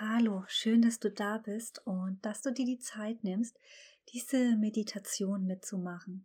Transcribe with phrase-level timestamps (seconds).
[0.00, 3.58] Hallo, schön, dass du da bist und dass du dir die Zeit nimmst,
[4.12, 6.24] diese Meditation mitzumachen.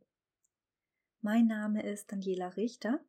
[1.21, 3.03] Mein Name ist Daniela Richter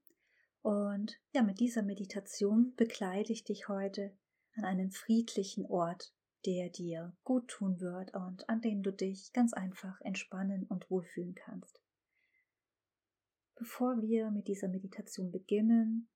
[0.63, 4.17] und ja, mit dieser Meditation begleite ich dich heute
[4.55, 6.15] an einen friedlichen Ort,
[6.47, 11.35] der dir gut tun wird und an dem du dich ganz einfach entspannen und wohlfühlen
[11.35, 11.79] kannst.
[13.55, 16.09] Bevor wir mit dieser Meditation beginnen,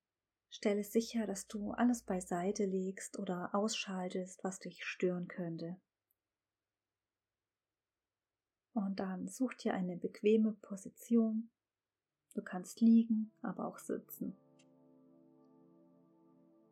[0.51, 5.77] Stelle sicher, dass du alles beiseite legst oder ausschaltest, was dich stören könnte.
[8.73, 11.51] Und dann such dir eine bequeme Position.
[12.35, 14.37] Du kannst liegen, aber auch sitzen.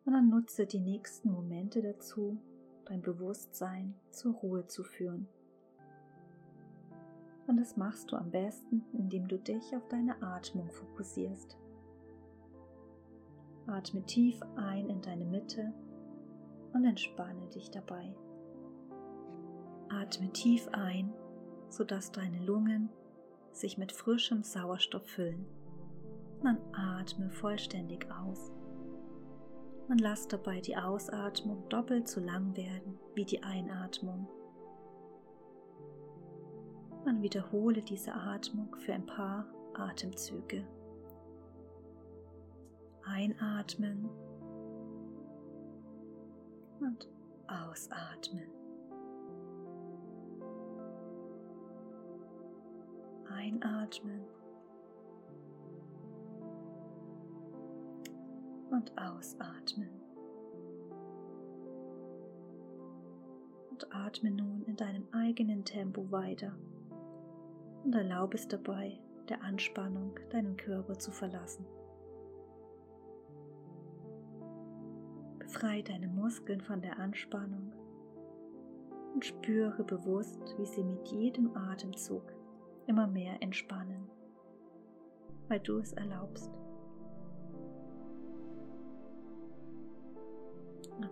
[0.05, 2.41] Und dann nutze die nächsten Momente dazu,
[2.85, 5.29] dein Bewusstsein zur Ruhe zu führen.
[7.49, 11.59] Und das machst du am besten, indem du dich auf deine Atmung fokussierst.
[13.67, 15.73] Atme tief ein in deine Mitte
[16.73, 18.15] und entspanne dich dabei.
[19.89, 21.13] Atme tief ein,
[21.69, 22.91] sodass deine Lungen
[23.53, 25.47] sich mit frischem Sauerstoff füllen.
[26.43, 28.53] dann atme vollständig aus.
[29.89, 34.29] Und lass dabei die Ausatmung doppelt so lang werden wie die Einatmung.
[37.05, 40.67] Man wiederhole diese Atmung für ein paar Atemzüge.
[43.09, 44.11] Einatmen
[46.81, 47.09] und
[47.47, 48.51] ausatmen.
[53.31, 54.25] Einatmen
[58.71, 59.89] und ausatmen.
[63.71, 66.57] Und atme nun in deinem eigenen Tempo weiter
[67.85, 68.99] und erlaube es dabei,
[69.29, 71.67] der Anspannung deinen Körper zu verlassen.
[75.57, 77.73] Befreie deine Muskeln von der Anspannung
[79.15, 82.31] und spüre bewusst, wie sie mit jedem Atemzug
[82.87, 84.07] immer mehr entspannen,
[85.49, 86.51] weil du es erlaubst.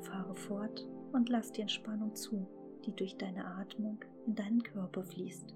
[0.02, 2.46] Fahre fort und lass die Entspannung zu,
[2.84, 5.54] die durch deine Atmung in deinen Körper fließt.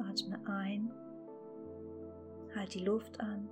[0.00, 0.90] Atme ein,
[2.56, 3.48] halt die Luft an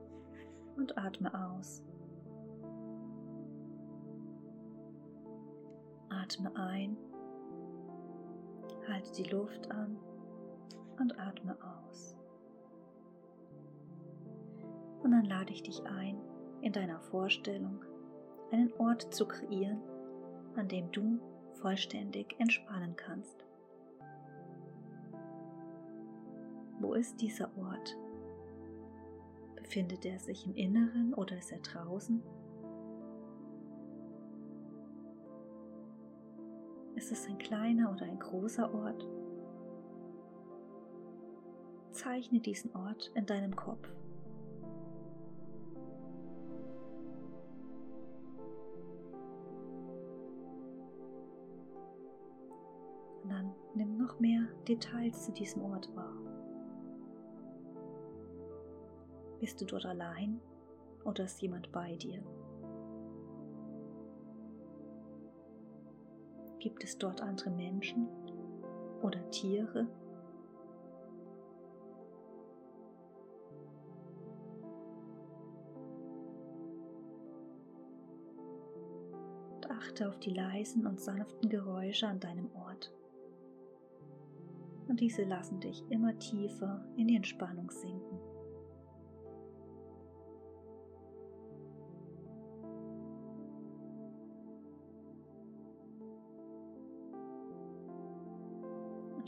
[0.76, 1.84] und atme aus.
[6.28, 6.94] Atme ein,
[8.86, 9.96] halte die Luft an
[10.98, 12.18] und atme aus.
[15.02, 16.20] Und dann lade ich dich ein,
[16.60, 17.82] in deiner Vorstellung
[18.52, 19.80] einen Ort zu kreieren,
[20.54, 21.18] an dem du
[21.62, 23.46] vollständig entspannen kannst.
[26.78, 27.96] Wo ist dieser Ort?
[29.56, 32.22] Befindet er sich im Inneren oder ist er draußen?
[36.98, 39.06] Ist es ein kleiner oder ein großer Ort?
[41.92, 43.88] Zeichne diesen Ort in deinem Kopf.
[53.22, 56.16] Und dann nimm noch mehr Details zu diesem Ort wahr.
[59.38, 60.40] Bist du dort allein
[61.04, 62.24] oder ist jemand bei dir?
[66.60, 68.08] Gibt es dort andere Menschen
[69.02, 69.86] oder Tiere?
[79.54, 82.92] Und achte auf die leisen und sanften Geräusche an deinem Ort.
[84.88, 88.18] Und diese lassen dich immer tiefer in die Entspannung sinken.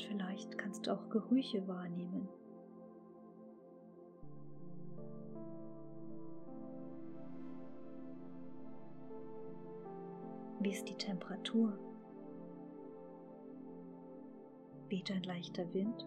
[0.09, 2.29] Vielleicht kannst du auch Gerüche wahrnehmen.
[10.61, 11.79] Wie ist die Temperatur?
[14.89, 16.07] Weht ein leichter Wind?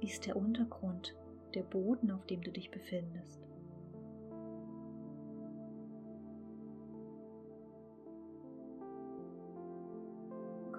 [0.00, 1.16] Wie ist der Untergrund,
[1.54, 3.48] der Boden, auf dem du dich befindest?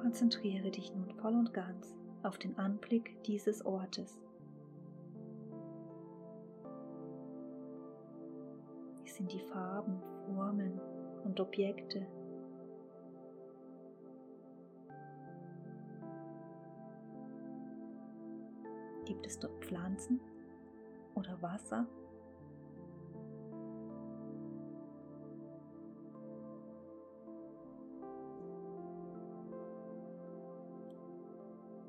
[0.07, 1.94] Konzentriere dich nun voll und ganz
[2.24, 4.18] auf den Anblick dieses Ortes.
[9.04, 10.80] Wie sind die Farben, Formen
[11.25, 12.07] und Objekte?
[19.04, 20.21] Gibt es dort Pflanzen
[21.15, 21.86] oder Wasser?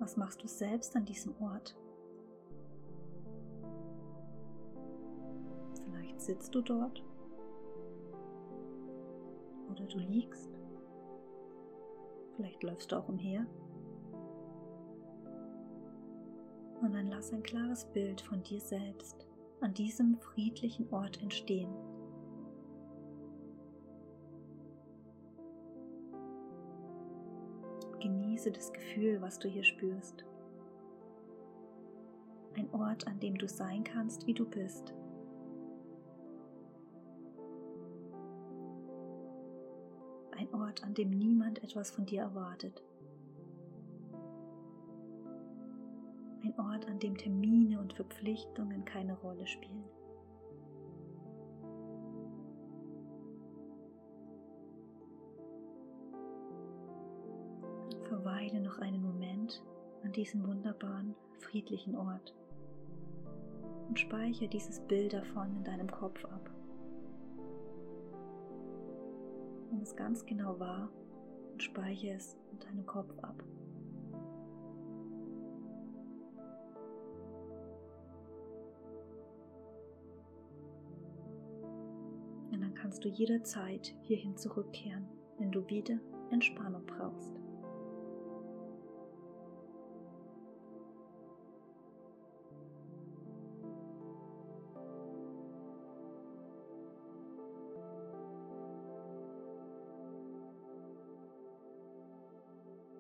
[0.09, 1.77] Was machst du selbst an diesem Ort?
[5.85, 7.05] Vielleicht sitzt du dort
[9.71, 10.49] oder du liegst.
[12.37, 13.47] Vielleicht läufst du auch umher.
[16.81, 19.27] Und dann lass ein klares Bild von dir selbst
[19.61, 21.69] an diesem friedlichen Ort entstehen.
[28.39, 30.25] Genieße das Gefühl, was du hier spürst.
[32.55, 34.95] Ein Ort, an dem du sein kannst, wie du bist.
[40.37, 42.81] Ein Ort, an dem niemand etwas von dir erwartet.
[46.45, 49.98] Ein Ort, an dem Termine und Verpflichtungen keine Rolle spielen.
[58.49, 59.63] Verweile noch einen Moment
[60.03, 62.35] an diesem wunderbaren, friedlichen Ort
[63.89, 66.51] und speichere dieses Bild davon in deinem Kopf ab.
[69.71, 70.89] Nimm es ganz genau wahr
[71.53, 73.43] und speichere es in deinem Kopf ab.
[82.51, 85.07] Und dann kannst du jederzeit hierhin zurückkehren,
[85.39, 85.99] wenn du wieder
[86.31, 87.39] Entspannung brauchst.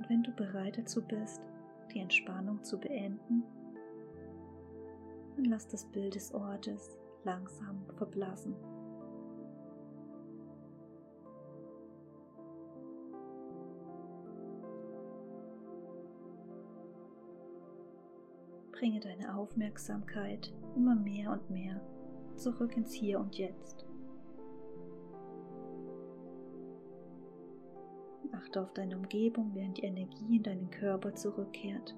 [0.08, 1.43] Wenn du bereit dazu bist,
[1.93, 3.44] die Entspannung zu beenden,
[5.37, 8.55] dann lass das Bild des Ortes langsam verblassen.
[18.72, 21.81] Bringe deine Aufmerksamkeit immer mehr und mehr
[22.37, 23.88] zurück ins Hier und Jetzt.
[28.33, 31.95] Achte auf deine Umgebung, während die Energie in deinen Körper zurückkehrt.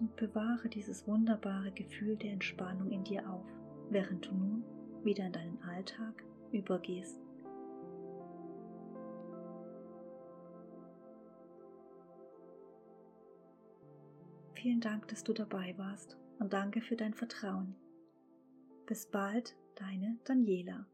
[0.00, 3.44] Und bewahre dieses wunderbare Gefühl der Entspannung in dir auf,
[3.90, 4.64] während du nun
[5.04, 7.20] wieder in deinen Alltag übergehst.
[14.54, 17.76] Vielen Dank, dass du dabei warst und danke für dein Vertrauen.
[18.84, 20.86] Bis bald, deine Daniela.